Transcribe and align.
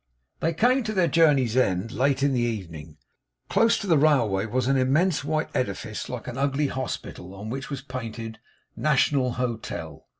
They 0.39 0.51
came 0.55 0.81
to 0.85 0.93
their 0.95 1.07
journey's 1.07 1.55
end 1.55 1.91
late 1.91 2.23
in 2.23 2.33
the 2.33 2.39
evening. 2.41 2.97
Close 3.49 3.77
to 3.77 3.85
the 3.85 3.99
railway 3.99 4.47
was 4.47 4.65
an 4.67 4.75
immense 4.75 5.23
white 5.23 5.51
edifice, 5.53 6.09
like 6.09 6.27
an 6.27 6.39
ugly 6.39 6.69
hospital, 6.69 7.35
on 7.35 7.51
which 7.51 7.69
was 7.69 7.83
painted 7.83 8.39
'NATIONAL 8.75 9.33
HOTEL. 9.33 10.07